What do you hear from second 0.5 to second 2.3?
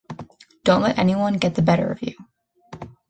Don’t let anyone get the better of you.